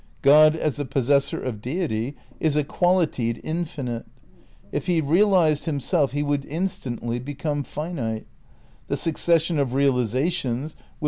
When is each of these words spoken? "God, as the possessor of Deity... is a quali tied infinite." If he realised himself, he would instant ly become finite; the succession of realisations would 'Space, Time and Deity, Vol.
"God, 0.23 0.55
as 0.55 0.77
the 0.77 0.85
possessor 0.85 1.39
of 1.39 1.61
Deity... 1.61 2.15
is 2.39 2.55
a 2.55 2.63
quali 2.63 3.05
tied 3.05 3.39
infinite." 3.43 4.07
If 4.71 4.87
he 4.87 4.99
realised 4.99 5.65
himself, 5.65 6.11
he 6.11 6.23
would 6.23 6.43
instant 6.45 7.05
ly 7.05 7.19
become 7.19 7.61
finite; 7.61 8.25
the 8.87 8.97
succession 8.97 9.59
of 9.59 9.73
realisations 9.75 10.69
would 10.69 10.69
'Space, 10.69 10.73
Time 10.73 10.79
and 10.79 10.79
Deity, 10.79 10.89
Vol. 10.97 10.99